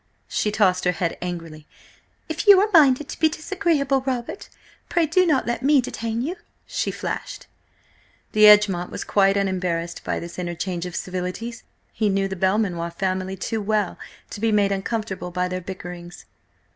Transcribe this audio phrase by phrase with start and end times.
[0.27, 1.67] She tossed her head angrily.
[2.27, 4.49] "If you are minded to be disagreeable, Robert,
[4.89, 7.45] pray do not let me detain you!" she flashed.
[8.31, 11.61] D'Egmont was quite unembarrased by this interchange of civilities.
[11.93, 13.99] He knew the Belmanoir family too well
[14.31, 16.25] to be made uncomfortable by their bickerings.